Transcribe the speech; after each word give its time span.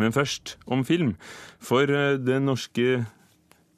Men 0.00 0.14
først 0.14 0.56
om 0.66 0.84
film. 0.84 1.16
For 1.60 1.88
eh, 1.90 2.18
det 2.20 2.40
norske 2.42 3.04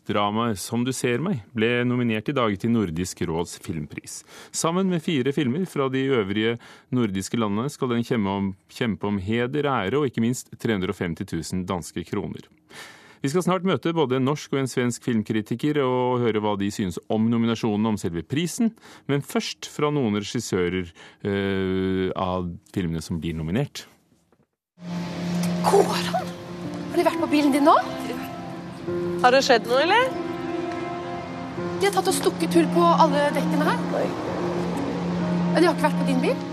dramaet 0.08 0.58
'Som 0.58 0.84
du 0.84 0.92
ser 0.92 1.18
meg' 1.18 1.42
ble 1.54 1.84
nominert 1.84 2.28
i 2.28 2.36
dag 2.36 2.58
til 2.60 2.70
Nordisk 2.70 3.22
råds 3.26 3.58
filmpris. 3.58 4.22
Sammen 4.52 4.88
med 4.90 5.02
fire 5.02 5.32
filmer 5.32 5.64
fra 5.64 5.88
de 5.88 6.04
øvrige 6.12 6.58
nordiske 6.92 7.38
landene 7.38 7.70
skal 7.70 7.88
den 7.88 8.04
kjempe 8.04 8.28
om, 8.28 8.54
kjempe 8.68 9.06
om 9.06 9.18
heder, 9.18 9.64
ære 9.64 9.98
og 9.98 10.06
ikke 10.06 10.20
minst 10.20 10.52
350 10.58 11.24
000 11.32 11.64
danske 11.66 12.04
kroner. 12.04 12.44
Vi 13.22 13.30
skal 13.32 13.42
snart 13.42 13.64
møte 13.64 13.94
både 13.96 14.18
en 14.18 14.26
norsk 14.28 14.52
og 14.52 14.58
en 14.60 14.68
svensk 14.68 15.02
filmkritiker 15.02 15.78
og 15.80 16.20
høre 16.20 16.42
hva 16.44 16.58
de 16.60 16.68
synes 16.68 16.98
om 17.08 17.30
nominasjonen 17.30 17.86
om 17.86 17.96
selve 17.96 18.20
prisen, 18.20 18.74
men 19.08 19.24
først 19.24 19.64
fra 19.64 19.88
noen 19.88 20.20
regissører 20.20 20.92
øh, 21.24 22.12
av 22.12 22.52
filmene 22.74 23.00
som 23.00 23.22
blir 23.22 23.32
nominert. 23.32 23.86
Går 25.64 25.94
han? 26.10 26.32
Har 26.90 27.00
de 27.00 27.06
vært 27.06 27.22
på 27.22 27.30
bilen 27.32 27.54
din 27.54 27.66
nå? 27.66 27.74
Har 29.24 29.32
det 29.34 29.40
skjedd 29.46 29.68
noe, 29.70 29.80
eller? 29.84 30.10
De 31.80 31.86
har 31.86 31.94
tatt 31.94 32.10
og 32.10 32.16
stukket 32.16 32.58
hull 32.58 32.66
på 32.74 32.82
alle 33.04 33.28
dekkene 33.34 33.68
her. 33.70 33.80
Nei. 33.94 34.08
De 35.54 35.62
har 35.62 35.72
ikke 35.72 35.86
vært 35.86 36.00
på 36.00 36.08
din 36.10 36.20
bil? 36.24 36.44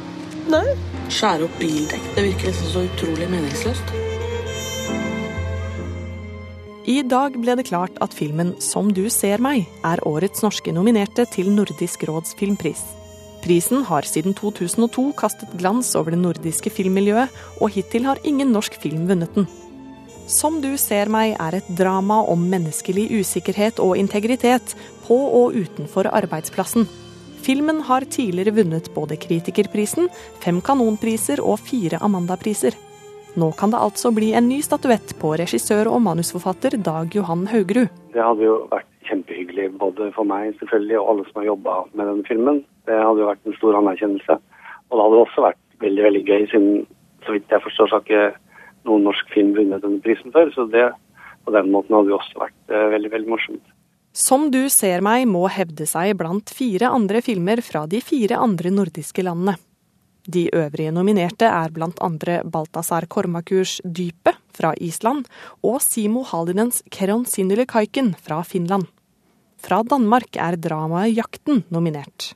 Nei. 0.52 0.64
Skjære 1.12 1.48
opp 1.48 1.60
bildekk. 1.60 2.08
Det 2.16 2.24
virker 2.30 2.52
liksom 2.52 2.72
så 2.72 2.86
utrolig 2.88 3.28
meningsløst. 3.32 3.94
I 6.92 7.02
dag 7.06 7.36
ble 7.38 7.56
det 7.60 7.68
klart 7.68 8.00
at 8.02 8.14
filmen 8.14 8.56
'Som 8.60 8.94
du 8.94 9.10
ser 9.10 9.38
meg' 9.38 9.68
er 9.84 10.02
årets 10.08 10.42
norske 10.42 10.72
nominerte 10.74 11.26
til 11.26 11.52
Nordisk 11.52 12.04
råds 12.10 12.34
filmpris. 12.36 12.82
Prisen 13.42 13.84
har 13.90 14.06
siden 14.06 14.36
2002 14.38 15.12
kastet 15.18 15.54
glans 15.58 15.96
over 15.98 16.14
det 16.14 16.22
nordiske 16.22 16.70
filmmiljøet, 16.74 17.32
og 17.60 17.74
hittil 17.74 18.06
har 18.06 18.22
ingen 18.24 18.54
norsk 18.54 18.78
film 18.82 19.08
vunnet 19.10 19.34
den. 19.38 19.48
Som 20.30 20.62
du 20.64 20.70
ser 20.80 21.10
meg 21.12 21.34
er 21.42 21.58
et 21.58 21.70
drama 21.76 22.22
om 22.32 22.44
menneskelig 22.52 23.10
usikkerhet 23.20 23.82
og 23.84 23.98
integritet 24.00 24.76
på 25.08 25.18
og 25.42 25.58
utenfor 25.58 26.08
arbeidsplassen. 26.14 26.86
Filmen 27.42 27.82
har 27.88 28.06
tidligere 28.06 28.54
vunnet 28.62 28.92
både 28.94 29.18
Kritikerprisen, 29.18 30.12
fem 30.44 30.62
Kanonpriser 30.62 31.42
og 31.42 31.58
fire 31.66 31.98
Amandapriser. 32.06 32.78
Nå 33.40 33.48
kan 33.56 33.72
det 33.72 33.80
altså 33.80 34.10
bli 34.12 34.34
en 34.36 34.50
ny 34.52 34.58
statuett 34.66 35.14
på 35.22 35.30
regissør 35.40 35.88
og 35.88 36.02
manusforfatter 36.04 36.76
Dag 36.84 37.14
Johan 37.16 37.46
Haugerud. 37.48 37.88
Det 38.12 38.20
hadde 38.20 38.44
jo 38.44 38.58
vært 38.72 38.90
kjempehyggelig 39.08 39.70
både 39.80 40.10
for 40.18 40.28
meg 40.28 40.58
selvfølgelig 40.60 40.98
og 41.00 41.12
alle 41.14 41.28
som 41.30 41.40
har 41.40 41.48
jobba 41.48 41.76
med 41.94 42.10
denne 42.12 42.28
filmen. 42.28 42.60
Det 42.90 42.98
hadde 43.00 43.24
jo 43.24 43.30
vært 43.30 43.48
en 43.48 43.56
stor 43.56 43.80
anerkjennelse. 43.80 44.38
Og 44.92 44.98
det 45.00 45.06
hadde 45.06 45.22
også 45.24 45.46
vært 45.48 45.62
veldig 45.86 46.06
veldig 46.10 46.24
gøy, 46.28 46.46
siden 46.52 46.84
så 47.24 47.38
vidt 47.38 47.56
jeg 47.56 47.64
forstår 47.64 47.88
så 47.88 47.98
har 47.98 48.04
ikke 48.04 48.26
noen 48.90 49.08
norsk 49.08 49.32
film 49.32 49.56
vunnet 49.56 49.86
denne 49.86 50.04
prisen 50.04 50.36
før. 50.36 50.52
Så 50.52 50.68
det 50.76 50.90
på 51.48 51.56
den 51.56 51.72
måten 51.72 51.96
hadde 51.96 52.12
jo 52.12 52.20
også 52.20 52.44
vært 52.44 52.60
uh, 52.68 52.90
veldig, 52.98 53.16
veldig 53.16 53.32
morsomt. 53.32 53.64
Som 54.12 54.50
du 54.52 54.66
ser 54.68 55.00
meg 55.08 55.24
må 55.32 55.46
hevde 55.48 55.88
seg 55.88 56.18
blant 56.20 56.52
fire 56.52 56.92
andre 56.92 57.24
filmer 57.24 57.64
fra 57.64 57.88
de 57.88 58.04
fire 58.04 58.44
andre 58.44 58.76
nordiske 58.76 59.24
landene. 59.24 59.56
De 60.28 60.50
øvrige 60.54 60.92
nominerte 60.92 61.46
er 61.46 61.70
andre 62.02 62.42
Balthazar 62.44 63.06
Kormakurs 63.10 63.82
Dypet 63.84 64.38
fra 64.54 64.74
Island 64.78 65.26
og 65.64 65.82
Simo 65.82 66.24
Halinens 66.24 66.84
Keron 66.92 67.26
Sinuli 67.26 67.66
Kaiken 67.66 68.16
fra 68.22 68.44
Finland. 68.44 68.86
Fra 69.58 69.84
Danmark 69.84 70.36
er 70.36 70.56
dramaet 70.56 71.18
Jakten 71.18 71.64
nominert. 71.70 72.36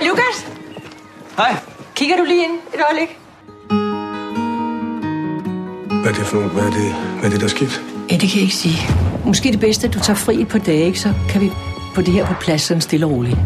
Lukas! 0.00 0.46
Hei. 1.36 1.56
Kikker 1.94 2.16
du 2.16 2.24
lige 2.24 2.44
inn 2.44 2.54
et 2.74 2.80
øyeblikk? 2.80 3.18
Hva 6.02 6.08
er 6.08 6.14
det 6.16 6.26
for 6.26 6.40
noe? 6.40 6.50
Hva 6.52 6.64
er 6.66 6.72
det, 6.74 6.86
hva 7.20 7.26
er 7.26 7.30
det 7.30 7.40
der 7.40 7.46
er 7.46 7.52
sket? 7.52 7.76
Ja, 8.10 8.16
det 8.16 8.28
kan 8.28 8.40
jeg 8.40 8.48
ikke 8.48 8.56
si. 8.56 8.72
Måske 9.24 9.52
det 9.52 9.60
beste 9.60 9.86
at 9.86 9.94
du 9.94 10.00
tar 10.00 10.14
fri 10.14 10.40
et 10.42 10.48
par 10.48 10.58
dager, 10.58 10.94
så 10.94 11.14
kan 11.28 11.40
vi 11.40 11.52
få 11.92 12.02
de 12.02 12.12
her 12.16 12.26
på 12.26 12.34
plads 12.40 12.70
stille 12.84 13.06
og 13.06 13.12
rolig. 13.12 13.36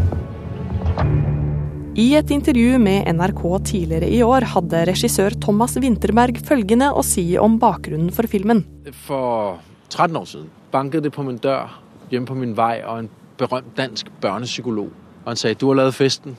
I 1.97 2.13
et 2.15 2.29
intervju 2.31 2.77
med 2.79 3.07
NRK 3.13 3.41
tidligere 3.65 4.09
i 4.09 4.21
år 4.23 4.45
hadde 4.53 4.83
regissør 4.87 5.33
Thomas 5.41 5.77
Winterberg 5.81 6.37
følgende 6.45 6.91
å 6.93 7.01
si 7.03 7.25
om 7.41 7.57
bakgrunnen 7.59 8.11
for 8.13 8.29
filmen. 8.29 8.63
For 8.93 9.57
13 9.89 10.15
år 10.15 10.25
siden 10.29 10.47
banket 10.71 11.03
det 11.03 11.11
på 11.11 11.25
min 11.25 11.41
dør 11.41 11.73
hjemme 12.11 12.27
på 12.27 12.37
min 12.37 12.53
vei, 12.57 12.83
og 12.85 12.99
en 12.99 13.09
berømt 13.37 13.73
dansk 13.77 14.11
børnepsykolog. 14.21 14.93
Og 15.25 15.27
han 15.27 15.35
sa 15.35 15.53
du 15.53 15.67
har 15.67 15.81
lavet 15.81 15.95
festen. 15.95 16.37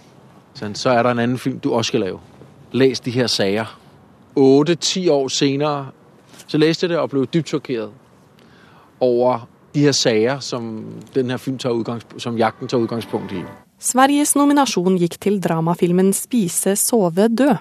Så, 0.54 0.70
så 0.74 0.90
er 0.90 1.02
det 1.02 1.12
en 1.12 1.18
annen 1.18 1.38
film 1.38 1.58
du 1.58 1.72
også 1.72 1.88
skal 1.88 2.00
lave. 2.00 2.20
Les 2.72 3.00
de 3.00 3.10
her 3.10 3.26
saker. 3.26 3.76
Åtte-ti 4.36 5.08
år 5.08 5.28
senere 5.28 5.90
så 6.46 6.58
leste 6.58 6.86
jeg 6.86 6.94
det 6.94 6.98
og 6.98 7.10
ble 7.10 7.26
dypt 7.26 7.50
sjokkert 7.50 7.90
over 9.00 9.48
de 9.78 9.84
her 9.86 9.92
sager 9.92 10.40
som, 10.40 10.84
den 11.14 11.30
her 11.30 11.38
film 11.38 11.58
tar 11.58 12.00
som 12.18 12.38
jakten 12.38 12.68
tar 12.68 12.82
utgangspunkt 12.82 13.32
i. 13.32 13.44
Sveriges 13.78 14.34
nominasjon 14.34 14.98
gikk 14.98 15.18
til 15.22 15.38
dramafilmen 15.42 16.10
'Spise, 16.12 16.74
sove, 16.76 17.28
dø'. 17.28 17.58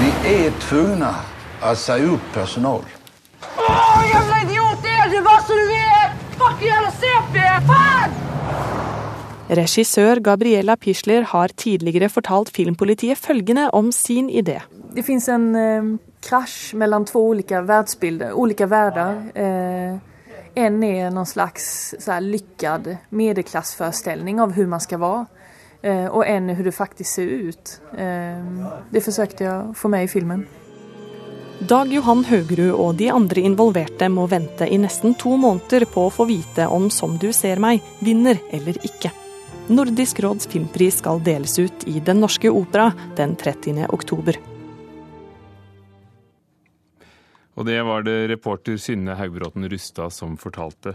Vi 0.00 0.10
er 0.28 0.52
tvunget 0.66 1.64
å 1.64 1.72
si 1.76 1.96
opp 2.12 2.26
personal. 2.34 2.84
Åh, 3.56 4.02
jævla 4.12 4.42
idiot! 4.44 4.84
Det 4.84 4.92
er 5.04 5.08
det 5.14 5.22
hva 5.24 5.38
som 5.46 5.56
du 5.56 5.66
vet! 5.72 6.20
Fuck 6.36 6.66
jævla 6.68 6.92
CP! 7.00 7.40
Faen! 7.70 8.18
Regissør 9.50 10.20
Gabriella 10.22 10.76
Pisler 10.76 11.24
har 11.32 11.48
tidligere 11.56 12.08
fortalt 12.08 12.52
filmpolitiet 12.54 13.18
følgende 13.18 13.70
om 13.74 13.90
sin 13.92 14.28
idé. 14.30 14.60
Det 14.94 15.04
fins 15.04 15.28
en 15.28 15.98
krasj 16.20 16.74
mellom 16.74 17.04
to 17.08 17.22
ulike 17.30 17.60
verdensbilder, 17.60 18.32
ulike 18.36 18.66
verdener. 18.66 19.22
Eh, 19.34 19.98
en 20.54 20.82
noen 21.10 21.26
slags 21.26 21.94
så 21.98 22.12
här, 22.12 22.20
av 24.40 24.52
hvordan 24.52 24.74
man 24.76 24.80
skal 24.80 25.00
være. 25.00 25.26
Eh, 25.82 26.06
og 26.06 26.26
en 26.26 26.50
er 26.50 26.54
hvordan 26.54 26.68
det 26.68 26.76
faktisk 26.76 27.10
ser 27.14 27.30
ut. 27.48 27.80
Eh, 27.96 28.72
det 28.90 29.04
jeg 29.46 29.52
å 29.52 29.74
få 29.74 29.88
med 29.88 30.04
i 30.04 30.10
filmen. 30.12 30.46
Dag 31.60 31.92
Johan 31.92 32.24
Haugerud 32.24 32.72
og 32.72 32.94
de 32.96 33.10
andre 33.12 33.42
involverte 33.44 34.08
må 34.08 34.24
vente 34.32 34.64
i 34.64 34.78
nesten 34.80 35.14
to 35.20 35.34
måneder 35.36 35.84
på 35.92 36.06
å 36.06 36.12
få 36.12 36.24
vite 36.24 36.64
om 36.66 36.88
Som 36.90 37.18
du 37.20 37.32
ser 37.36 37.60
meg 37.60 37.82
vinner 38.00 38.40
eller 38.50 38.80
ikke. 38.80 39.12
Nordisk 39.68 40.20
råds 40.24 40.48
filmpris 40.50 40.98
skal 40.98 41.20
deles 41.20 41.58
ut 41.58 41.84
i 41.86 42.00
Den 42.00 42.20
norske 42.20 42.50
opera 42.50 42.92
den 43.16 43.36
30. 43.36 43.86
oktober. 43.92 44.49
Og 47.60 47.66
det 47.68 47.80
var 47.84 48.06
det 48.06 48.30
reporter 48.32 48.78
Synne 48.80 49.18
Haugbråten 49.18 49.68
Rustad 49.68 50.14
som 50.16 50.38
fortalte. 50.40 50.94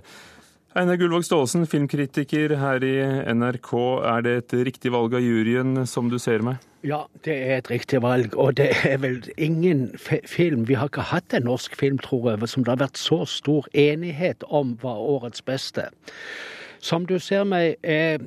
Einar 0.75 0.97
Gullvåg 0.99 1.23
Staalesen, 1.23 1.67
filmkritiker 1.69 2.57
her 2.59 2.83
i 2.83 2.95
NRK. 3.37 3.69
Er 4.09 4.25
det 4.25 4.33
et 4.41 4.55
riktig 4.67 4.91
valg 4.91 5.13
av 5.15 5.21
juryen, 5.23 5.85
som 5.87 6.09
du 6.11 6.17
ser 6.19 6.41
meg? 6.43 6.57
Ja, 6.83 7.05
det 7.23 7.35
er 7.37 7.61
et 7.61 7.69
riktig 7.71 8.01
valg. 8.03 8.33
Og 8.35 8.57
det 8.57 8.71
er 8.83 8.97
vel 8.99 9.21
ingen 9.37 9.87
film 10.01 10.65
Vi 10.67 10.75
har 10.75 10.89
ikke 10.89 11.05
hatt 11.13 11.37
en 11.37 11.47
norsk 11.47 11.77
film, 11.79 12.01
tror 12.01 12.33
jeg, 12.33 12.49
som 12.49 12.65
det 12.65 12.73
har 12.73 12.81
vært 12.81 12.99
så 12.99 13.21
stor 13.29 13.69
enighet 13.71 14.43
om 14.49 14.75
var 14.81 14.99
årets 14.99 15.45
beste. 15.45 15.87
Som 16.80 17.06
du 17.06 17.19
ser 17.19 17.44
meg 17.47 17.75
er 17.84 18.18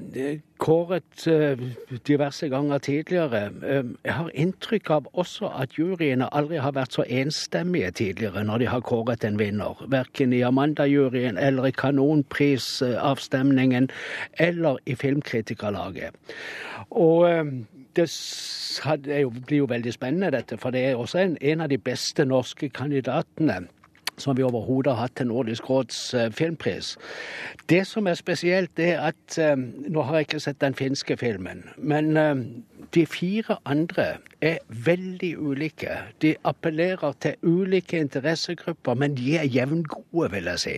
kåret 0.58 1.26
eh, 1.30 1.58
diverse 2.06 2.48
ganger 2.50 2.78
tidligere. 2.82 3.50
Eh, 3.62 3.84
jeg 4.04 4.14
har 4.14 4.30
inntrykk 4.34 4.90
av 4.90 5.06
også 5.12 5.46
at 5.54 5.78
juryene 5.78 6.34
aldri 6.34 6.56
har 6.62 6.72
vært 6.76 6.92
så 6.96 7.02
enstemmige 7.06 7.90
tidligere 8.02 8.44
når 8.44 8.58
de 8.58 8.66
har 8.72 8.80
kåret 8.86 9.24
en 9.24 9.38
vinner. 9.38 9.86
Verken 9.88 10.32
i 10.32 10.42
Amanda-juryen 10.46 11.38
eller 11.38 11.64
i 11.68 11.72
Kanonprisavstemningen 11.78 13.90
eller 14.38 14.76
i 14.86 14.94
Filmkritikerlaget. 14.94 16.10
Og 16.90 17.30
eh, 17.30 17.44
det 17.98 19.26
blir 19.46 19.58
jo 19.58 19.66
veldig 19.66 19.92
spennende, 19.92 20.30
dette, 20.30 20.58
for 20.58 20.70
det 20.70 20.86
er 20.86 20.96
også 20.96 21.18
en, 21.18 21.36
en 21.40 21.60
av 21.60 21.68
de 21.68 21.78
beste 21.78 22.24
norske 22.24 22.68
kandidatene 22.68 23.66
som 24.18 24.36
vi 24.36 24.42
overhodet 24.42 24.92
har 24.94 25.06
hatt 25.06 25.16
til 25.16 25.30
Nordisk 25.30 25.70
råds 25.70 26.14
eh, 26.14 26.30
filmpris. 26.32 26.96
Det 27.68 27.86
som 27.86 28.06
er 28.06 28.14
spesielt, 28.14 28.78
er 28.78 29.00
at 29.00 29.38
eh, 29.38 29.56
Nå 29.88 30.02
har 30.02 30.18
jeg 30.18 30.28
ikke 30.28 30.40
sett 30.40 30.60
den 30.60 30.74
finske 30.74 31.16
filmen, 31.16 31.64
men 31.76 32.16
eh, 32.16 32.34
de 32.94 33.06
fire 33.06 33.56
andre 33.64 34.06
er 34.40 34.58
veldig 34.68 35.38
ulike. 35.38 35.98
De 36.22 36.34
appellerer 36.44 37.12
til 37.20 37.34
ulike 37.42 38.00
interessegrupper, 38.00 38.94
men 38.94 39.16
de 39.16 39.36
er 39.36 39.44
jevngode, 39.44 40.30
vil 40.32 40.44
jeg 40.44 40.58
si. 40.58 40.76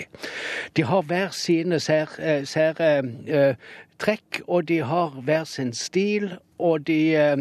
De 0.76 0.82
har 0.82 1.02
hver 1.02 1.31
sine 1.31 1.81
sære 1.81 2.46
sær, 2.46 2.81
eh, 2.81 3.54
trekk, 3.98 4.42
og 4.48 4.69
de 4.69 4.81
har 4.82 5.20
hver 5.25 5.44
sin 5.44 5.72
stil, 5.72 6.32
og 6.58 6.87
de 6.87 7.16
eh, 7.16 7.37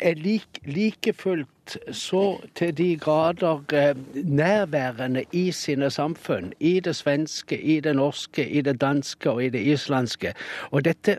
er 0.00 0.14
like, 0.14 0.60
like 0.64 1.12
fullt 1.12 1.48
blitt 1.66 1.94
så 1.94 2.40
til 2.54 2.74
de 2.76 2.96
grader 2.96 3.62
eh, 3.72 3.96
nærværende 4.14 5.24
i 5.32 5.52
sine 5.52 5.90
samfunn. 5.90 6.52
I 6.60 6.80
det 6.80 6.96
svenske, 6.96 7.60
i 7.60 7.80
det 7.80 7.96
norske, 7.96 8.48
i 8.48 8.60
det 8.60 8.80
danske 8.80 9.30
og 9.30 9.44
i 9.44 9.48
det 9.48 9.60
islandske. 9.60 10.34
Og 10.70 10.84
dette 10.84 11.18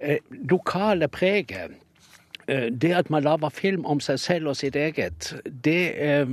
eh, 0.00 0.18
lokale 0.50 1.08
preget 1.08 1.70
eh, 2.48 2.70
det 2.70 2.92
at 2.92 3.10
man 3.10 3.22
lager 3.22 3.48
film 3.48 3.84
om 3.86 4.00
seg 4.00 4.18
selv 4.18 4.48
og 4.48 4.56
sitt 4.56 4.76
eget, 4.76 5.34
det 5.64 5.94
eh, 5.96 6.26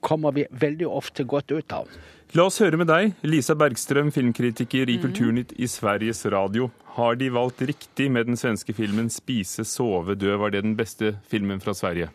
kommer 0.00 0.32
vi 0.32 0.46
veldig 0.50 0.86
ofte 0.86 1.24
godt 1.24 1.50
ut 1.52 1.72
av. 1.72 1.88
La 2.36 2.44
oss 2.44 2.60
høre 2.60 2.76
med 2.76 2.90
deg, 2.90 3.14
Lisa 3.24 3.54
Bergstrøm, 3.54 4.12
filmkritiker 4.12 4.88
i 4.90 4.98
Kulturnytt 5.00 5.54
i 5.56 5.66
Sveriges 5.66 6.26
Radio. 6.26 6.68
Har 6.98 7.16
de 7.16 7.30
valgt 7.32 7.62
riktig 7.62 8.10
med 8.12 8.26
den 8.26 8.36
svenske 8.36 8.74
filmen 8.74 9.08
'Spise, 9.08 9.64
sove, 9.64 10.14
dø'? 10.14 10.36
Var 10.36 10.50
det 10.50 10.62
den 10.62 10.76
beste 10.76 11.16
filmen 11.30 11.60
fra 11.60 11.72
Sverige? 11.72 12.10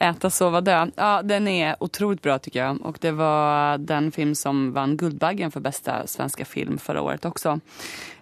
Äta, 0.00 0.30
sova, 0.30 0.60
dö. 0.60 0.86
Ja, 0.96 1.22
den 1.22 1.48
är 1.48 1.76
otroligt 1.80 2.22
bra 2.22 2.38
tycker 2.38 2.64
jag. 2.64 2.80
Och 2.80 2.98
det 3.00 3.10
var 3.10 3.78
den 3.78 4.12
film 4.12 4.34
som 4.34 4.72
vann 4.72 4.96
Guldbaggen 4.96 5.50
för 5.50 5.60
bästa 5.60 6.06
svenska 6.06 6.44
film 6.44 6.78
förra 6.78 7.02
året 7.02 7.24
också. 7.24 7.60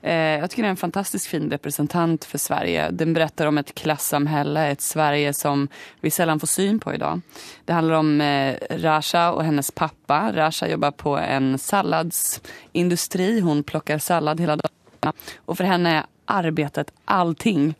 Eh, 0.02 0.14
jag 0.14 0.50
tycker 0.50 0.62
det 0.62 0.68
är 0.68 0.70
en 0.70 0.76
fantastisk 0.76 1.30
fin 1.30 1.50
representant 1.50 2.24
för 2.24 2.38
Sverige. 2.38 2.90
Den 2.90 3.14
berättar 3.14 3.46
om 3.46 3.58
ett 3.58 3.74
klassamhälle, 3.74 4.70
ett 4.70 4.80
Sverige 4.80 5.32
som 5.32 5.68
vi 6.00 6.10
sällan 6.10 6.40
får 6.40 6.46
syn 6.46 6.80
på 6.80 6.94
idag. 6.94 7.20
Det 7.64 7.72
handlar 7.72 7.94
om 7.94 8.20
eh, 8.20 8.56
Rasha 8.70 9.32
och 9.32 9.44
hennes 9.44 9.70
pappa. 9.70 10.32
Rasha 10.34 10.68
jobbar 10.68 10.90
på 10.90 11.18
en 11.18 11.58
salladsindustri. 11.58 13.40
Hon 13.40 13.62
plockar 13.62 13.98
sallad 13.98 14.40
hela 14.40 14.56
dagen. 14.56 15.12
Och 15.36 15.56
för 15.56 15.64
henne 15.64 15.96
är 15.96 16.04
arbetet 16.26 16.92
allting. 17.04 17.74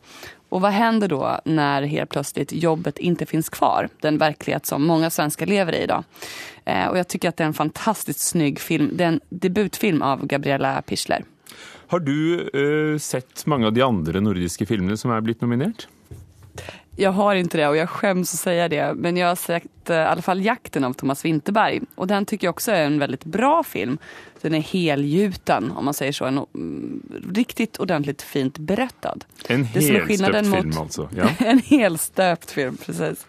Och 0.49 0.61
vad 0.61 0.71
händer 0.71 1.09
då 1.09 1.41
när 1.45 1.83
helt 1.83 2.11
plötsligt 2.11 2.53
jobbet 2.53 2.99
inte 2.99 3.27
finns 3.27 3.49
kvar? 3.49 3.89
Den 4.01 4.19
verklighet 4.19 4.67
som 4.67 4.87
många 4.87 5.11
svenskar 5.11 5.47
lever 5.47 5.75
i 5.75 5.83
idag. 5.83 6.05
Eh, 6.65 6.87
och 6.87 6.99
jag 6.99 7.09
tycker 7.09 7.33
det 7.37 7.43
är 7.43 7.47
en 7.47 7.55
fantastiskt 7.55 8.21
snygg 8.21 8.61
film. 8.61 8.91
Det 8.93 9.05
är 9.05 9.09
en 9.09 9.21
debutfilm 9.29 10.03
av 10.03 10.27
Gabriella 10.27 10.83
Pichler. 10.83 11.25
Har 11.87 12.01
du 12.01 12.41
eh, 12.95 12.99
sett 12.99 13.47
mange 13.47 13.67
av 13.67 13.73
de 13.73 13.83
andre 13.83 14.21
nordiske 14.21 14.67
filmene 14.67 14.97
som 14.97 15.11
er 15.11 15.21
blitt 15.21 15.41
nominert? 15.41 15.89
Jag 16.99 17.13
har 17.13 17.35
inte 17.35 17.59
det 17.59 17.69
och 17.69 17.77
jag 17.77 17.91
skäms 17.91 18.35
att 18.35 18.41
säga 18.41 18.69
det. 18.69 18.95
Men 18.95 19.17
jag 19.17 19.29
har 19.29 19.37
sett 19.37 19.91
eh, 19.91 19.97
i 19.97 19.99
alla 19.99 20.23
fall 20.23 20.45
Jakten 20.45 20.85
av 20.85 20.93
Thomas 20.93 21.25
Winterberg. 21.25 21.81
Och 21.95 22.07
den 22.07 22.27
tycker 22.27 22.47
jag 22.47 22.53
också 22.53 22.73
är 22.73 22.85
en 22.85 22.99
väldigt 22.99 23.25
bra 23.25 23.63
film. 23.63 23.99
Den 24.41 24.55
är 24.55 24.61
helgjuten 24.61 25.73
om 25.73 25.85
man 25.85 25.95
säger 25.95 26.13
så. 26.13 26.25
En, 26.25 26.39
mm, 26.55 27.03
riktigt 27.35 27.77
ordentligt 27.77 28.23
fint 28.23 28.59
berättad. 28.59 29.19
En 29.49 29.65
helstøpt 29.65 29.75
helstöpt 29.75 30.07
skillnaden 30.07 30.53
film, 30.53 30.69
mot- 30.69 30.79
altså. 30.79 31.09
Ja. 31.17 31.29
en 31.47 31.59
helstöpt 31.59 32.51
film, 32.51 32.77
precis. 32.77 33.27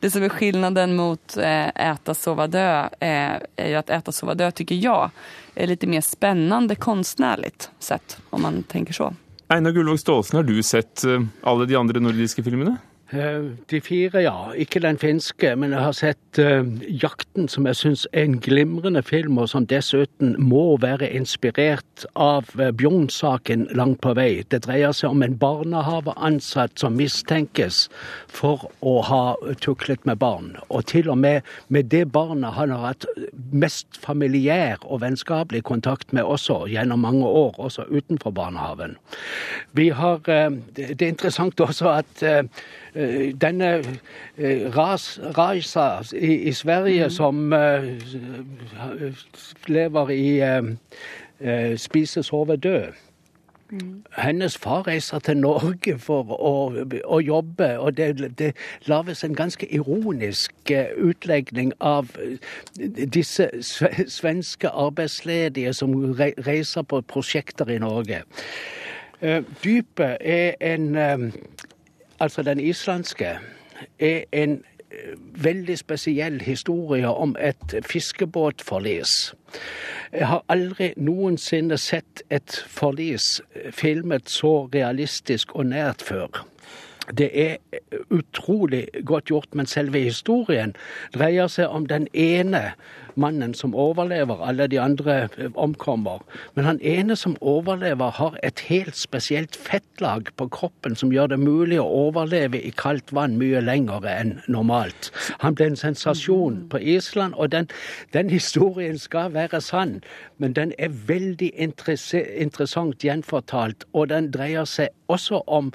Det 0.00 0.10
som 0.10 0.22
är 0.22 0.28
skillnaden 0.28 0.96
mot 0.96 1.36
eh, 1.36 1.90
Äta, 1.90 2.14
sova, 2.14 2.46
dö 2.46 2.88
er 3.00 3.46
är 3.56 3.68
ju 3.68 3.74
att 3.74 3.90
Äta, 3.90 4.12
sova, 4.12 4.34
dö 4.34 4.50
tycker 4.50 4.74
jag 4.74 5.10
är 5.54 5.66
lite 5.66 5.86
mer 5.86 6.00
spännande 6.00 6.74
konstnärligt 6.74 7.70
sett, 7.78 8.18
om 8.30 8.42
man 8.42 8.62
tänker 8.62 8.92
så. 8.92 9.14
Einar 9.48 9.70
Gullvåg 9.70 10.00
Staalesen, 10.00 10.36
har 10.36 10.44
du 10.44 10.62
sett 10.62 11.04
eh, 11.04 11.20
alle 11.42 11.66
de 11.66 11.76
andre 11.76 12.00
nordiske 12.00 12.42
filmene? 12.42 12.76
Eh, 13.12 13.42
De 13.70 13.80
fire, 13.80 14.18
ja. 14.22 14.52
Ikke 14.52 14.80
den 14.80 14.98
finske, 14.98 15.56
men 15.56 15.70
jeg 15.70 15.80
har 15.80 15.92
sett 15.92 16.38
uh, 16.38 16.66
'Jakten', 16.88 17.48
som 17.48 17.66
jeg 17.66 17.76
syns 17.76 18.06
er 18.12 18.22
en 18.22 18.40
glimrende 18.40 19.02
film, 19.02 19.38
og 19.38 19.48
som 19.48 19.66
dessuten 19.66 20.34
må 20.38 20.76
være 20.80 21.10
inspirert 21.10 22.06
av 22.16 22.50
uh, 22.58 22.70
Bjugn-saken 22.70 23.68
langt 23.70 24.00
på 24.00 24.14
vei. 24.14 24.42
Det 24.50 24.64
dreier 24.66 24.92
seg 24.92 25.10
om 25.10 25.22
en 25.22 25.38
barnehaveansatt 25.38 26.78
som 26.78 26.96
mistenkes 26.98 27.88
for 28.28 28.70
å 28.82 29.00
ha 29.06 29.36
tuklet 29.60 30.06
med 30.06 30.18
barn. 30.18 30.56
Og 30.68 30.86
til 30.86 31.10
og 31.10 31.18
med 31.18 31.42
med 31.68 31.90
det 31.90 32.12
barnet 32.12 32.54
han 32.54 32.70
har 32.70 32.86
hatt 32.86 33.06
mest 33.52 33.98
familiær 34.02 34.82
og 34.84 35.00
vennskapelig 35.00 35.62
kontakt 35.66 36.12
med 36.12 36.24
også 36.24 36.66
gjennom 36.70 37.04
mange 37.06 37.26
år, 37.26 37.54
også 37.58 37.86
utenfor 37.90 38.30
barnehagen. 38.30 38.96
Vi 39.72 39.88
har, 39.88 40.20
eh, 40.26 40.50
det 40.76 41.02
er 41.02 41.08
interessant 41.08 41.60
også 41.60 41.88
at 41.88 42.22
eh, 42.22 42.42
eh, 42.94 42.95
denne 43.40 43.82
eh, 44.38 44.76
Ras, 44.76 45.20
Raisa 45.38 46.02
i, 46.16 46.34
i 46.34 46.52
Sverige 46.52 47.10
som 47.10 47.52
uh, 47.52 47.84
lever 49.66 50.08
i 50.08 50.40
eh, 50.40 51.78
Spise, 51.78 52.22
sove, 52.22 52.56
dø. 52.56 52.80
Hennes 54.16 54.56
far 54.58 54.86
reiser 54.86 55.18
til 55.18 55.36
Norge 55.36 55.98
for 55.98 56.30
å, 56.30 56.52
å 57.04 57.18
jobbe, 57.20 57.78
og 57.78 57.96
det, 57.96 58.30
det 58.38 58.52
lages 58.86 59.24
en 59.24 59.34
ganske 59.34 59.66
ironisk 59.74 60.70
utlegning 60.96 61.72
av 61.80 62.14
disse 63.12 63.50
svenske 64.08 64.70
arbeidsledige 64.70 65.74
som 65.74 66.14
reiser 66.46 66.86
på 66.86 67.02
prosjekter 67.10 67.74
i 67.74 67.80
Norge. 67.82 68.22
Dypet 69.64 70.16
er 70.20 70.54
en 70.62 71.32
Altså 72.20 72.42
den 72.42 72.60
islandske 72.60 73.38
er 73.98 74.24
en 74.32 74.62
eh, 74.90 75.14
veldig 75.44 75.78
spesiell 75.78 76.40
historie 76.40 77.08
om 77.08 77.36
et 77.40 77.74
fiskebåtforlis. 77.86 79.34
Jeg 80.12 80.26
har 80.26 80.44
aldri 80.48 80.92
noensinne 80.96 81.78
sett 81.78 82.22
et 82.30 82.64
forlis 82.68 83.40
filmet 83.70 84.30
så 84.30 84.66
realistisk 84.74 85.54
og 85.54 85.66
nært 85.66 86.02
før. 86.02 86.46
Det 87.14 87.30
er 87.32 87.56
utrolig 88.10 88.86
godt 89.04 89.24
gjort, 89.30 89.54
men 89.54 89.66
selve 89.66 90.00
historien 90.02 90.74
dreier 91.14 91.46
seg 91.52 91.70
om 91.70 91.86
den 91.86 92.08
ene 92.12 92.72
mannen 93.16 93.54
som 93.54 93.74
overlever, 93.74 94.40
alle 94.44 94.66
de 94.68 94.80
andre 94.80 95.16
eh, 95.38 95.50
omkommer. 95.54 96.20
Men 96.54 96.64
han 96.64 96.80
ene 96.82 97.16
som 97.16 97.36
overlever, 97.40 98.10
har 98.10 98.36
et 98.42 98.60
helt 98.68 98.96
spesielt 98.96 99.56
fettlag 99.56 100.28
på 100.36 100.48
kroppen 100.52 100.96
som 100.96 101.12
gjør 101.12 101.32
det 101.32 101.40
mulig 101.40 101.80
å 101.80 101.86
overleve 101.86 102.60
i 102.60 102.72
kaldt 102.76 103.12
vann 103.16 103.38
mye 103.40 103.62
lenger 103.64 104.06
enn 104.10 104.34
normalt. 104.48 105.10
Han 105.40 105.56
ble 105.56 105.70
en 105.72 105.80
sensasjon 105.80 106.66
på 106.72 106.80
Island, 106.80 107.34
og 107.36 107.52
den, 107.52 107.70
den 108.12 108.30
historien 108.30 108.98
skal 109.00 109.32
være 109.34 109.62
sann, 109.64 110.00
men 110.38 110.52
den 110.52 110.74
er 110.78 110.92
veldig 111.08 111.52
interessant 111.56 113.04
gjenfortalt, 113.04 113.88
og 113.92 114.10
den 114.12 114.30
dreier 114.34 114.68
seg 114.68 114.92
også 115.12 115.40
om 115.46 115.72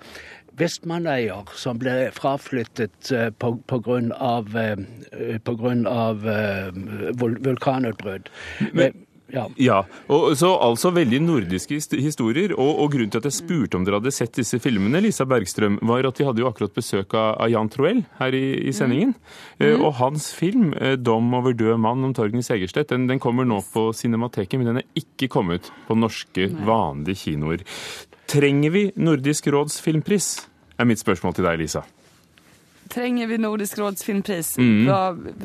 Vestmannøyer 0.61 1.51
som 1.57 1.79
ble 1.81 1.95
fraflyttet 2.15 3.11
pga. 3.41 3.53
eh, 4.61 5.87
av 5.91 6.27
eh, 6.27 6.71
vul- 7.17 7.39
vulkanutbrudd. 7.43 8.29
Men- 8.73 9.07
ja. 9.31 9.45
Ja, 9.55 9.77
og 10.11 10.33
så 10.39 10.49
altså 10.59 10.91
veldig 10.91 11.21
nordiske 11.23 11.77
historier. 12.01 12.53
Og, 12.57 12.81
og 12.83 12.91
grunnen 12.91 13.11
til 13.13 13.21
at 13.21 13.27
jeg 13.29 13.37
spurte 13.37 13.79
om 13.79 13.85
dere 13.87 14.01
hadde 14.01 14.13
sett 14.15 14.35
disse 14.35 14.59
filmene, 14.59 15.01
Lisa 15.03 15.25
Bergstrøm, 15.29 15.79
var 15.87 16.07
at 16.07 16.19
vi 16.19 16.27
hadde 16.27 16.43
jo 16.43 16.49
akkurat 16.49 16.75
besøk 16.75 17.15
av, 17.15 17.37
av 17.45 17.51
Jan 17.53 17.71
Troell 17.71 18.03
her 18.19 18.35
i, 18.37 18.43
i 18.67 18.75
sendingen. 18.75 19.15
Eh, 19.59 19.77
og 19.77 19.95
hans 20.01 20.31
film, 20.35 20.73
eh, 20.75 20.97
'Dom 20.99 21.31
over 21.37 21.55
død 21.55 21.79
mann' 21.79 22.03
om 22.09 22.15
Torgny 22.17 22.43
Segerstedt, 22.43 22.91
den, 22.91 23.07
den 23.07 23.23
kommer 23.23 23.47
nå 23.47 23.61
på 23.73 23.89
Cinemateket, 23.95 24.59
men 24.59 24.73
den 24.73 24.81
er 24.83 24.87
ikke 24.99 25.31
kommet 25.31 25.71
på 25.87 25.95
norske, 25.97 26.49
vanlige 26.67 27.23
kinoer. 27.25 27.63
Trenger 28.31 28.71
vi 28.71 28.83
Nordisk 28.95 29.47
råds 29.51 29.79
filmpris? 29.83 30.47
Er 30.81 30.89
mitt 30.89 31.01
spørsmål 31.01 31.37
til 31.37 31.47
deg, 31.47 31.59
Lisa. 31.61 31.83
Trenger 32.91 33.29
vi 33.29 33.37
Nordisk 33.39 33.79
råds 33.79 34.03
filmpris? 34.03 34.55
Mm. 34.59 34.89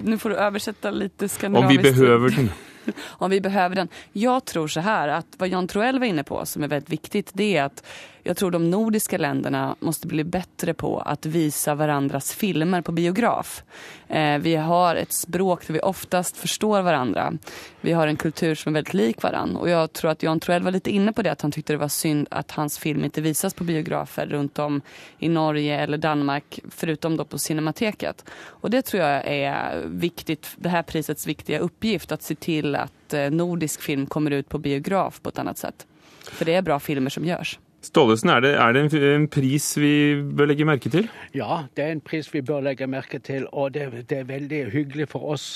Nu 0.02 0.18
får 0.18 0.34
du 0.34 0.38
oversette 0.40 0.90
litt 0.90 1.22
skandinavisk. 1.30 1.68
Om 1.68 1.70
vi 1.70 1.90
behøver 1.90 2.34
den. 2.40 2.50
om 3.22 3.30
vi 3.30 3.40
behøver 3.40 3.82
den. 3.82 3.92
Jeg 4.12 4.44
tror 4.50 4.70
så 4.70 4.82
her 4.86 5.14
at 5.20 5.38
hva 5.38 5.48
Jan 5.50 5.68
Troell 5.70 6.00
var 6.02 6.10
inne 6.10 6.26
på 6.26 6.40
som 6.48 6.66
er 6.66 6.74
veldig 6.74 6.90
viktig, 6.96 7.24
det 7.34 7.50
er 7.56 7.64
att 7.70 7.82
jag 8.26 8.36
tror 8.36 8.50
de 8.50 8.70
nordiska 8.70 9.18
länderna 9.18 9.76
måste 9.80 10.06
bli 10.06 10.24
bättre 10.24 10.74
på 10.74 11.00
att 11.00 11.26
visa 11.26 11.74
varandras 11.74 12.32
filmer 12.32 12.82
på 12.82 12.92
biograf. 12.92 13.62
Eh, 14.08 14.38
vi 14.38 14.56
har 14.56 14.96
ett 14.96 15.12
språk 15.12 15.66
där 15.66 15.74
vi 15.74 15.80
oftast 15.80 16.36
förstår 16.36 16.82
varandra. 16.82 17.32
Vi 17.80 17.92
har 17.92 18.06
en 18.06 18.16
kultur 18.16 18.54
som 18.54 18.72
är 18.72 18.74
väldigt 18.74 18.94
lik 18.94 19.22
varandra. 19.22 19.60
Och 19.60 19.68
jag 19.68 19.92
tror 19.92 20.10
att 20.10 20.22
Jan 20.22 20.40
Troell 20.40 20.62
var 20.62 20.70
lite 20.70 20.90
inne 20.90 21.12
på 21.12 21.22
det 21.22 21.32
att 21.32 21.42
han 21.42 21.52
tyckte 21.52 21.72
det 21.72 21.76
var 21.76 21.88
synd 21.88 22.28
att 22.30 22.50
hans 22.50 22.78
film 22.78 23.04
inte 23.04 23.20
visas 23.20 23.54
på 23.54 23.64
biografer 23.64 24.26
runt 24.26 24.58
om 24.58 24.80
i 25.18 25.28
Norge 25.28 25.80
eller 25.80 25.98
Danmark 25.98 26.60
förutom 26.70 27.16
då 27.16 27.24
på 27.24 27.38
Cinemateket. 27.38 28.24
Och 28.44 28.70
det 28.70 28.82
tror 28.82 29.02
jag 29.02 29.26
är 29.26 29.82
viktigt, 29.86 30.48
det 30.56 30.68
här 30.68 30.82
prisets 30.82 31.26
viktiga 31.26 31.58
uppgift 31.58 32.12
att 32.12 32.22
se 32.22 32.34
till 32.34 32.76
att 32.76 33.14
eh, 33.14 33.30
nordisk 33.30 33.82
film 33.82 34.06
kommer 34.06 34.30
ut 34.30 34.48
på 34.48 34.58
biograf 34.58 35.20
på 35.20 35.28
ett 35.28 35.38
annat 35.38 35.58
sätt. 35.58 35.86
För 36.30 36.44
det 36.44 36.54
är 36.54 36.62
bra 36.62 36.80
filmer 36.80 37.10
som 37.10 37.24
görs. 37.24 37.58
Staalesen, 37.86 38.30
er 38.30 38.40
det, 38.40 38.50
er 38.58 38.72
det 38.72 38.80
en, 38.82 39.02
en 39.14 39.26
pris 39.30 39.66
vi 39.78 39.90
bør 40.36 40.48
legge 40.50 40.64
merke 40.66 40.90
til? 40.90 41.06
Ja, 41.34 41.60
det 41.76 41.84
er 41.84 41.92
en 41.94 42.00
pris 42.02 42.26
vi 42.34 42.40
bør 42.42 42.64
legge 42.66 42.86
merke 42.90 43.20
til. 43.22 43.46
Og 43.52 43.74
det, 43.74 43.86
det, 44.10 44.18
er 44.18 44.24
veldig 44.26 44.62
hyggelig 44.72 45.08
for 45.12 45.28
oss 45.34 45.46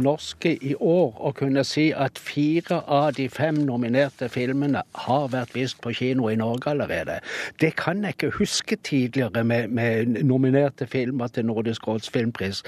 norske 0.00 0.54
i 0.64 0.72
år 0.80 1.18
å 1.20 1.32
kunne 1.36 1.64
si 1.68 1.90
at 1.92 2.20
fire 2.20 2.80
av 2.88 3.12
de 3.18 3.28
fem 3.28 3.58
nominerte 3.68 4.30
filmene 4.32 4.84
har 5.04 5.28
vært 5.34 5.52
vist 5.56 5.82
på 5.84 5.92
kino 5.98 6.30
i 6.32 6.38
Norge 6.40 6.72
allerede. 6.72 7.18
Det 7.60 7.74
kan 7.76 8.00
jeg 8.04 8.16
ikke 8.16 8.32
huske 8.38 8.80
tidligere 8.80 9.44
med, 9.44 9.68
med 9.68 10.24
nominerte 10.24 10.88
filmer 10.88 11.28
til 11.28 11.50
Nordisk 11.50 11.88
råds 11.88 12.08
filmpris. 12.14 12.62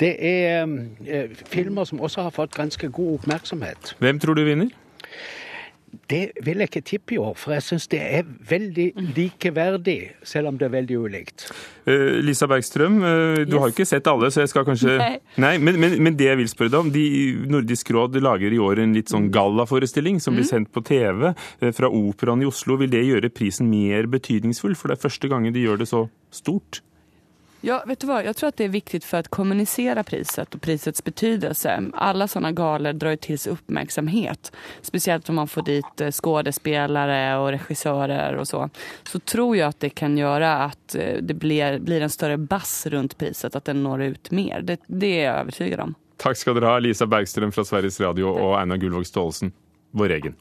Det 0.00 0.12
er 0.20 0.68
eh, 1.06 1.40
filmer 1.48 1.88
som 1.88 2.04
også 2.04 2.28
har 2.28 2.36
fått 2.36 2.56
ganske 2.58 2.92
god 2.92 3.20
oppmerksomhet. 3.20 3.96
Hvem 3.98 4.20
tror 4.20 4.36
du 4.36 4.44
vinner? 4.44 4.74
Det 6.08 6.22
vil 6.44 6.62
jeg 6.62 6.70
ikke 6.70 6.80
tippe 6.88 7.14
i 7.14 7.18
år, 7.20 7.34
for 7.36 7.52
jeg 7.52 7.64
syns 7.66 7.84
det 7.92 8.00
er 8.00 8.24
veldig 8.48 8.86
likeverdig, 9.16 9.98
selv 10.24 10.48
om 10.48 10.58
det 10.60 10.64
er 10.68 10.72
veldig 10.72 10.96
ulikt. 11.04 11.44
Uh, 11.84 12.16
Lisa 12.24 12.48
Bergstrøm, 12.48 12.96
uh, 13.02 13.42
du 13.44 13.56
yes. 13.56 13.60
har 13.60 13.74
ikke 13.74 13.88
sett 13.88 14.08
alle, 14.08 14.30
så 14.32 14.40
jeg 14.44 14.52
skal 14.54 14.64
kanskje 14.68 14.96
Nei. 14.96 15.10
Nei 15.36 15.52
men, 15.60 15.76
men, 15.80 15.98
men, 16.06 16.16
det 16.16 16.30
jeg 16.30 16.40
vil 16.40 16.48
spørre 16.48 16.72
deg 16.72 16.80
om 16.86 16.90
de 16.94 17.04
Nordisk 17.52 17.92
råd 17.92 18.16
lager 18.24 18.56
i 18.56 18.62
år 18.62 18.80
en 18.84 18.96
litt 18.96 19.12
sånn 19.12 19.28
gallaforestilling 19.34 20.16
som 20.24 20.32
mm. 20.32 20.40
blir 20.40 20.48
sendt 20.48 20.72
på 20.72 20.84
TV 20.88 21.28
uh, 21.28 21.70
fra 21.76 21.92
Operaen 21.92 22.44
i 22.44 22.48
Oslo. 22.48 22.80
Vil 22.80 22.92
det 22.94 23.04
gjøre 23.04 23.32
prisen 23.34 23.68
mer 23.68 24.08
betydningsfull? 24.08 24.78
For 24.78 24.88
det 24.88 24.98
er 24.98 25.06
første 25.08 25.28
gangen 25.28 25.52
de 25.52 25.68
gjør 25.68 25.84
det 25.84 25.92
så 25.92 26.06
stort? 26.32 26.80
Ja, 27.60 27.84
vet 27.86 28.00
du 28.00 28.06
vad? 28.06 28.24
Jag 28.24 28.36
tror 28.36 28.48
att 28.48 28.56
det 28.56 28.64
är 28.64 28.68
viktigt 28.68 29.04
för 29.04 29.18
att 29.18 29.28
kommunicera 29.28 30.04
priset 30.04 30.54
och 30.54 30.62
prisets 30.62 31.04
betydelse. 31.04 31.82
Alla 31.94 32.28
sådana 32.28 32.52
galor 32.52 32.92
drar 32.92 33.10
ju 33.10 33.16
till 33.16 33.38
sig 33.38 33.52
uppmärksamhet. 33.52 34.52
Speciellt 34.80 35.28
om 35.28 35.34
man 35.34 35.48
får 35.48 35.62
dit 35.62 36.00
eh, 36.00 36.10
skådespelare 36.10 37.38
och 37.38 37.48
regissörer 37.48 38.36
och 38.36 38.48
så. 38.48 38.70
Så 39.02 39.18
tror 39.18 39.56
jag 39.56 39.68
att 39.68 39.80
det 39.80 39.90
kan 39.90 40.18
göra 40.18 40.54
att 40.54 40.94
eh, 40.94 41.16
det 41.22 41.34
blir, 41.34 41.78
blir 41.78 42.00
en 42.00 42.10
större 42.10 42.36
bass 42.36 42.86
runt 42.86 43.18
priset, 43.18 43.56
att 43.56 43.64
den 43.64 43.82
når 43.82 44.02
ut 44.02 44.30
mer. 44.30 44.60
Det, 44.60 44.80
det 44.86 45.20
är 45.20 45.24
jag 45.24 45.40
övertygad 45.40 45.80
om. 45.80 45.94
Tack 46.16 46.36
ska 46.36 46.52
du 46.52 46.66
ha, 46.66 46.78
Lisa 46.78 47.06
Bergström 47.06 47.52
från 47.52 47.64
Sveriges 47.64 48.00
Radio 48.00 48.24
och 48.24 48.60
Anna 48.60 48.76
Gullvåg 48.76 49.06
Staalesen, 49.06 49.52
vår 49.90 50.10
egen. 50.10 50.34